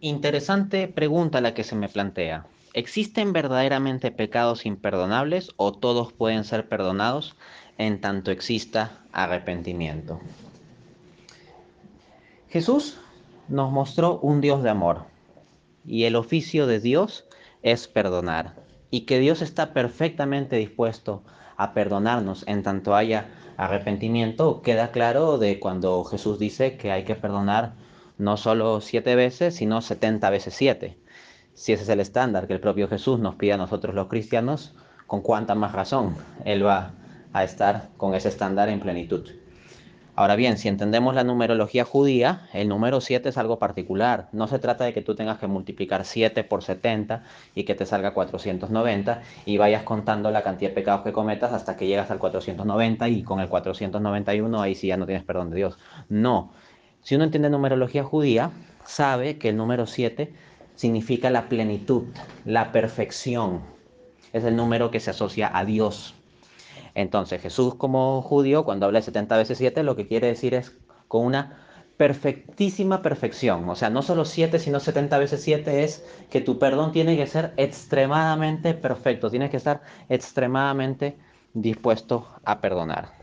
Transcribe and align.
Interesante 0.00 0.86
pregunta 0.86 1.40
la 1.40 1.54
que 1.54 1.64
se 1.64 1.74
me 1.74 1.88
plantea. 1.88 2.46
¿Existen 2.72 3.32
verdaderamente 3.32 4.12
pecados 4.12 4.64
imperdonables 4.64 5.50
o 5.56 5.72
todos 5.72 6.12
pueden 6.12 6.44
ser 6.44 6.68
perdonados 6.68 7.34
en 7.78 8.00
tanto 8.00 8.30
exista 8.30 9.00
arrepentimiento? 9.10 10.20
Jesús 12.48 13.00
nos 13.48 13.72
mostró 13.72 14.20
un 14.20 14.40
Dios 14.40 14.62
de 14.62 14.70
amor 14.70 15.06
y 15.84 16.04
el 16.04 16.14
oficio 16.14 16.68
de 16.68 16.78
Dios 16.78 17.24
es 17.62 17.88
perdonar 17.88 18.54
y 18.92 19.00
que 19.00 19.18
Dios 19.18 19.42
está 19.42 19.72
perfectamente 19.72 20.54
dispuesto 20.54 21.24
a 21.56 21.74
perdonarnos 21.74 22.46
en 22.46 22.62
tanto 22.62 22.94
haya 22.94 23.26
arrepentimiento 23.56 24.62
queda 24.62 24.92
claro 24.92 25.38
de 25.38 25.58
cuando 25.58 26.04
Jesús 26.04 26.38
dice 26.38 26.76
que 26.76 26.92
hay 26.92 27.04
que 27.04 27.16
perdonar 27.16 27.72
no 28.18 28.36
solo 28.36 28.80
siete 28.80 29.16
veces, 29.16 29.54
sino 29.54 29.80
setenta 29.80 30.30
veces 30.30 30.54
siete. 30.54 30.98
Si 31.54 31.72
ese 31.72 31.84
es 31.84 31.88
el 31.88 32.00
estándar 32.00 32.46
que 32.46 32.52
el 32.52 32.60
propio 32.60 32.88
Jesús 32.88 33.18
nos 33.18 33.36
pide 33.36 33.54
a 33.54 33.56
nosotros 33.56 33.94
los 33.94 34.08
cristianos, 34.08 34.74
¿con 35.06 35.22
cuánta 35.22 35.54
más 35.54 35.72
razón 35.72 36.16
Él 36.44 36.66
va 36.66 36.92
a 37.32 37.44
estar 37.44 37.88
con 37.96 38.14
ese 38.14 38.28
estándar 38.28 38.68
en 38.68 38.80
plenitud? 38.80 39.28
Ahora 40.18 40.34
bien, 40.34 40.58
si 40.58 40.66
entendemos 40.66 41.14
la 41.14 41.22
numerología 41.22 41.84
judía, 41.84 42.48
el 42.52 42.68
número 42.68 43.00
7 43.00 43.28
es 43.28 43.38
algo 43.38 43.60
particular. 43.60 44.28
No 44.32 44.48
se 44.48 44.58
trata 44.58 44.82
de 44.82 44.92
que 44.92 45.00
tú 45.00 45.14
tengas 45.14 45.38
que 45.38 45.46
multiplicar 45.46 46.04
7 46.04 46.42
por 46.42 46.64
70 46.64 47.22
y 47.54 47.62
que 47.62 47.76
te 47.76 47.86
salga 47.86 48.14
490 48.14 49.22
y 49.46 49.58
vayas 49.58 49.84
contando 49.84 50.32
la 50.32 50.42
cantidad 50.42 50.70
de 50.70 50.74
pecados 50.74 51.02
que 51.02 51.12
cometas 51.12 51.52
hasta 51.52 51.76
que 51.76 51.86
llegas 51.86 52.10
al 52.10 52.18
490 52.18 53.08
y 53.08 53.22
con 53.22 53.38
el 53.38 53.48
491 53.48 54.60
ahí 54.60 54.74
sí 54.74 54.88
ya 54.88 54.96
no 54.96 55.06
tienes 55.06 55.22
perdón 55.22 55.50
de 55.50 55.56
Dios. 55.58 55.78
No. 56.08 56.50
Si 57.02 57.14
uno 57.14 57.24
entiende 57.24 57.50
numerología 57.50 58.04
judía, 58.04 58.50
sabe 58.84 59.38
que 59.38 59.50
el 59.50 59.56
número 59.56 59.86
7 59.86 60.32
significa 60.74 61.30
la 61.30 61.48
plenitud, 61.48 62.04
la 62.44 62.72
perfección. 62.72 63.62
Es 64.32 64.44
el 64.44 64.56
número 64.56 64.90
que 64.90 65.00
se 65.00 65.10
asocia 65.10 65.50
a 65.52 65.64
Dios. 65.64 66.14
Entonces 66.94 67.40
Jesús 67.40 67.74
como 67.74 68.22
judío, 68.22 68.64
cuando 68.64 68.86
habla 68.86 69.00
de 69.00 69.04
70 69.04 69.36
veces 69.36 69.58
7, 69.58 69.82
lo 69.82 69.96
que 69.96 70.06
quiere 70.08 70.28
decir 70.28 70.54
es 70.54 70.76
con 71.06 71.24
una 71.24 71.64
perfectísima 71.96 73.02
perfección. 73.02 73.68
O 73.68 73.74
sea, 73.74 73.90
no 73.90 74.02
solo 74.02 74.24
7, 74.24 74.58
sino 74.58 74.80
70 74.80 75.18
veces 75.18 75.42
7 75.42 75.84
es 75.84 76.04
que 76.30 76.40
tu 76.40 76.58
perdón 76.58 76.92
tiene 76.92 77.16
que 77.16 77.26
ser 77.26 77.52
extremadamente 77.56 78.72
perfecto, 78.74 79.30
tienes 79.30 79.50
que 79.50 79.56
estar 79.58 79.82
extremadamente 80.08 81.18
dispuesto 81.54 82.28
a 82.44 82.60
perdonar. 82.60 83.17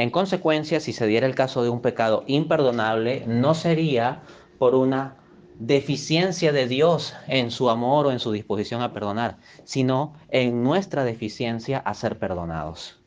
En 0.00 0.08
consecuencia, 0.08 0.80
si 0.80 0.94
se 0.94 1.06
diera 1.06 1.26
el 1.26 1.34
caso 1.34 1.62
de 1.62 1.68
un 1.68 1.82
pecado 1.82 2.24
imperdonable, 2.26 3.22
no 3.26 3.52
sería 3.52 4.22
por 4.58 4.74
una 4.74 5.16
deficiencia 5.58 6.52
de 6.52 6.66
Dios 6.66 7.12
en 7.26 7.50
su 7.50 7.68
amor 7.68 8.06
o 8.06 8.10
en 8.10 8.18
su 8.18 8.32
disposición 8.32 8.80
a 8.80 8.94
perdonar, 8.94 9.36
sino 9.64 10.14
en 10.30 10.62
nuestra 10.62 11.04
deficiencia 11.04 11.80
a 11.80 11.92
ser 11.92 12.18
perdonados. 12.18 12.98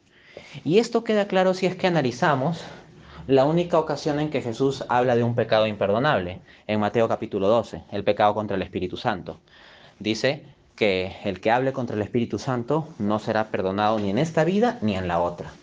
Y 0.63 0.77
esto 0.77 1.03
queda 1.03 1.27
claro 1.27 1.55
si 1.55 1.65
es 1.65 1.75
que 1.75 1.87
analizamos 1.87 2.61
la 3.25 3.45
única 3.45 3.79
ocasión 3.79 4.19
en 4.19 4.29
que 4.29 4.43
Jesús 4.43 4.85
habla 4.87 5.15
de 5.15 5.23
un 5.23 5.33
pecado 5.33 5.65
imperdonable, 5.65 6.41
en 6.67 6.79
Mateo 6.79 7.07
capítulo 7.07 7.47
12, 7.47 7.85
el 7.91 8.03
pecado 8.03 8.35
contra 8.35 8.55
el 8.55 8.61
Espíritu 8.61 8.97
Santo. 8.97 9.39
Dice 9.97 10.43
que 10.75 11.15
el 11.23 11.41
que 11.41 11.49
hable 11.49 11.73
contra 11.73 11.95
el 11.95 12.03
Espíritu 12.03 12.37
Santo 12.37 12.87
no 12.99 13.17
será 13.17 13.49
perdonado 13.49 13.97
ni 13.97 14.11
en 14.11 14.19
esta 14.19 14.43
vida 14.43 14.77
ni 14.83 14.95
en 14.95 15.07
la 15.07 15.19
otra. 15.19 15.53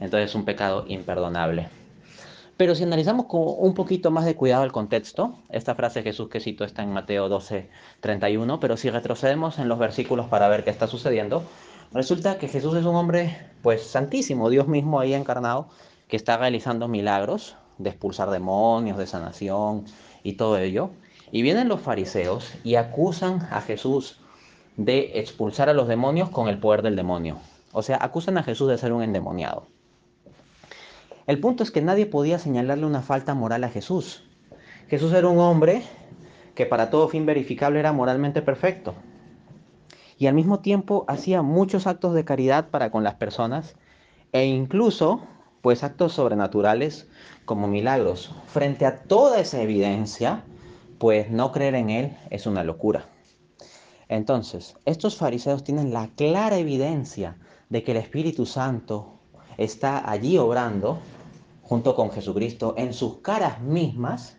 Entonces 0.00 0.30
es 0.30 0.34
un 0.34 0.44
pecado 0.44 0.84
imperdonable. 0.88 1.68
Pero 2.58 2.74
si 2.74 2.82
analizamos 2.82 3.26
con 3.26 3.42
un 3.44 3.72
poquito 3.74 4.10
más 4.10 4.24
de 4.24 4.34
cuidado 4.34 4.64
el 4.64 4.72
contexto, 4.72 5.38
esta 5.48 5.76
frase 5.76 6.00
de 6.00 6.10
Jesús 6.10 6.28
que 6.28 6.40
cito 6.40 6.64
está 6.64 6.82
en 6.82 6.92
Mateo 6.92 7.28
12, 7.28 7.70
31, 8.00 8.58
pero 8.58 8.76
si 8.76 8.90
retrocedemos 8.90 9.60
en 9.60 9.68
los 9.68 9.78
versículos 9.78 10.26
para 10.26 10.48
ver 10.48 10.64
qué 10.64 10.70
está 10.70 10.88
sucediendo, 10.88 11.44
resulta 11.92 12.38
que 12.38 12.48
Jesús 12.48 12.76
es 12.76 12.84
un 12.84 12.96
hombre, 12.96 13.38
pues, 13.62 13.84
santísimo, 13.84 14.50
Dios 14.50 14.66
mismo 14.66 14.98
ahí 14.98 15.14
encarnado, 15.14 15.68
que 16.08 16.16
está 16.16 16.36
realizando 16.36 16.88
milagros 16.88 17.54
de 17.78 17.90
expulsar 17.90 18.30
demonios, 18.30 18.98
de 18.98 19.06
sanación 19.06 19.84
y 20.24 20.32
todo 20.32 20.58
ello. 20.58 20.90
Y 21.30 21.42
vienen 21.42 21.68
los 21.68 21.80
fariseos 21.80 22.54
y 22.64 22.74
acusan 22.74 23.46
a 23.52 23.60
Jesús 23.60 24.18
de 24.76 25.20
expulsar 25.20 25.68
a 25.68 25.74
los 25.74 25.86
demonios 25.86 26.30
con 26.30 26.48
el 26.48 26.58
poder 26.58 26.82
del 26.82 26.96
demonio. 26.96 27.38
O 27.72 27.82
sea, 27.82 27.98
acusan 28.00 28.36
a 28.38 28.42
Jesús 28.42 28.68
de 28.68 28.78
ser 28.78 28.92
un 28.92 29.04
endemoniado. 29.04 29.66
El 31.28 31.40
punto 31.40 31.62
es 31.62 31.70
que 31.70 31.82
nadie 31.82 32.06
podía 32.06 32.38
señalarle 32.38 32.86
una 32.86 33.02
falta 33.02 33.34
moral 33.34 33.62
a 33.62 33.68
Jesús. 33.68 34.24
Jesús 34.88 35.12
era 35.12 35.28
un 35.28 35.38
hombre 35.38 35.82
que 36.54 36.64
para 36.64 36.88
todo 36.88 37.10
fin 37.10 37.26
verificable 37.26 37.78
era 37.78 37.92
moralmente 37.92 38.40
perfecto. 38.40 38.94
Y 40.16 40.26
al 40.26 40.34
mismo 40.34 40.60
tiempo 40.60 41.04
hacía 41.06 41.42
muchos 41.42 41.86
actos 41.86 42.14
de 42.14 42.24
caridad 42.24 42.70
para 42.70 42.90
con 42.90 43.04
las 43.04 43.16
personas 43.16 43.76
e 44.32 44.46
incluso 44.46 45.20
pues 45.60 45.84
actos 45.84 46.14
sobrenaturales 46.14 47.08
como 47.44 47.68
milagros. 47.68 48.34
Frente 48.46 48.86
a 48.86 49.02
toda 49.02 49.38
esa 49.38 49.60
evidencia, 49.60 50.44
pues 50.96 51.30
no 51.30 51.52
creer 51.52 51.74
en 51.74 51.90
él 51.90 52.16
es 52.30 52.46
una 52.46 52.64
locura. 52.64 53.04
Entonces, 54.08 54.76
estos 54.86 55.18
fariseos 55.18 55.62
tienen 55.62 55.92
la 55.92 56.08
clara 56.16 56.56
evidencia 56.56 57.36
de 57.68 57.84
que 57.84 57.90
el 57.90 57.98
Espíritu 57.98 58.46
Santo 58.46 59.18
está 59.58 60.10
allí 60.10 60.38
obrando 60.38 61.00
junto 61.68 61.94
con 61.94 62.10
Jesucristo 62.10 62.74
en 62.78 62.94
sus 62.94 63.18
caras 63.18 63.60
mismas, 63.60 64.38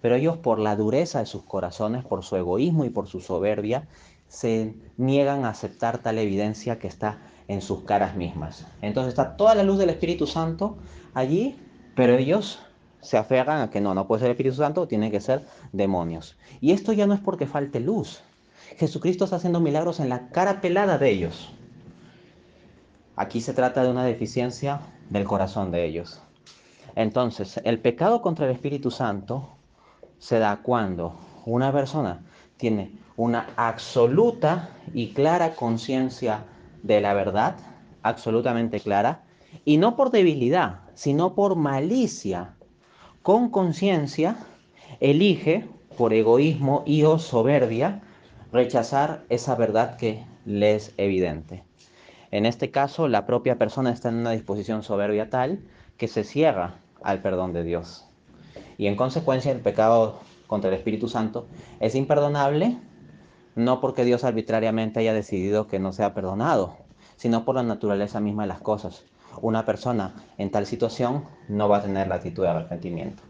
pero 0.00 0.14
ellos 0.14 0.36
por 0.36 0.60
la 0.60 0.76
dureza 0.76 1.18
de 1.18 1.26
sus 1.26 1.42
corazones, 1.42 2.04
por 2.04 2.22
su 2.22 2.36
egoísmo 2.36 2.84
y 2.84 2.90
por 2.90 3.08
su 3.08 3.20
soberbia, 3.20 3.88
se 4.28 4.76
niegan 4.96 5.44
a 5.44 5.50
aceptar 5.50 5.98
tal 5.98 6.18
evidencia 6.18 6.78
que 6.78 6.86
está 6.86 7.18
en 7.48 7.62
sus 7.62 7.82
caras 7.82 8.14
mismas. 8.14 8.64
Entonces 8.80 9.08
está 9.08 9.36
toda 9.36 9.56
la 9.56 9.64
luz 9.64 9.78
del 9.78 9.90
Espíritu 9.90 10.28
Santo 10.28 10.76
allí, 11.14 11.56
pero 11.96 12.16
ellos 12.16 12.60
se 13.00 13.16
aferran 13.16 13.60
a 13.60 13.70
que 13.70 13.80
no, 13.80 13.92
no 13.92 14.06
puede 14.06 14.20
ser 14.20 14.26
el 14.28 14.34
Espíritu 14.34 14.56
Santo, 14.56 14.86
tiene 14.86 15.10
que 15.10 15.20
ser 15.20 15.46
demonios. 15.72 16.36
Y 16.60 16.70
esto 16.70 16.92
ya 16.92 17.08
no 17.08 17.14
es 17.14 17.20
porque 17.20 17.46
falte 17.48 17.80
luz. 17.80 18.22
Jesucristo 18.76 19.24
está 19.24 19.36
haciendo 19.36 19.58
milagros 19.58 19.98
en 19.98 20.08
la 20.08 20.28
cara 20.28 20.60
pelada 20.60 20.96
de 20.96 21.10
ellos. 21.10 21.52
Aquí 23.16 23.40
se 23.40 23.52
trata 23.52 23.82
de 23.82 23.90
una 23.90 24.04
deficiencia 24.04 24.80
del 25.10 25.24
corazón 25.24 25.72
de 25.72 25.84
ellos. 25.84 26.22
Entonces, 26.98 27.60
el 27.62 27.78
pecado 27.78 28.20
contra 28.22 28.46
el 28.46 28.50
Espíritu 28.50 28.90
Santo 28.90 29.50
se 30.18 30.40
da 30.40 30.62
cuando 30.64 31.14
una 31.46 31.70
persona 31.72 32.24
tiene 32.56 32.90
una 33.16 33.50
absoluta 33.54 34.70
y 34.92 35.12
clara 35.12 35.54
conciencia 35.54 36.42
de 36.82 37.00
la 37.00 37.14
verdad, 37.14 37.54
absolutamente 38.02 38.80
clara, 38.80 39.22
y 39.64 39.76
no 39.76 39.94
por 39.94 40.10
debilidad, 40.10 40.80
sino 40.94 41.36
por 41.36 41.54
malicia, 41.54 42.56
con 43.22 43.48
conciencia, 43.48 44.36
elige 44.98 45.68
por 45.96 46.12
egoísmo 46.12 46.82
y 46.84 47.04
o 47.04 47.20
soberbia 47.20 48.00
rechazar 48.50 49.22
esa 49.28 49.54
verdad 49.54 49.96
que 49.98 50.26
le 50.44 50.74
es 50.74 50.94
evidente. 50.96 51.62
En 52.32 52.44
este 52.44 52.72
caso, 52.72 53.06
la 53.06 53.24
propia 53.24 53.56
persona 53.56 53.92
está 53.92 54.08
en 54.08 54.16
una 54.16 54.32
disposición 54.32 54.82
soberbia 54.82 55.30
tal 55.30 55.60
que 55.96 56.08
se 56.08 56.24
cierra 56.24 56.80
al 57.02 57.20
perdón 57.22 57.52
de 57.52 57.64
Dios. 57.64 58.06
Y 58.76 58.86
en 58.86 58.96
consecuencia 58.96 59.52
el 59.52 59.60
pecado 59.60 60.20
contra 60.46 60.70
el 60.70 60.76
Espíritu 60.76 61.08
Santo 61.08 61.46
es 61.80 61.94
imperdonable 61.94 62.78
no 63.58 63.80
porque 63.80 64.04
Dios 64.04 64.22
arbitrariamente 64.22 65.00
haya 65.00 65.12
decidido 65.12 65.66
que 65.66 65.80
no 65.80 65.92
sea 65.92 66.14
perdonado, 66.14 66.76
sino 67.16 67.44
por 67.44 67.56
la 67.56 67.64
naturaleza 67.64 68.20
misma 68.20 68.44
de 68.44 68.48
las 68.48 68.60
cosas. 68.60 69.02
Una 69.42 69.64
persona 69.66 70.14
en 70.38 70.50
tal 70.52 70.64
situación 70.64 71.24
no 71.48 71.68
va 71.68 71.78
a 71.78 71.82
tener 71.82 72.06
la 72.06 72.14
actitud 72.14 72.44
de 72.44 72.50
arrepentimiento. 72.50 73.27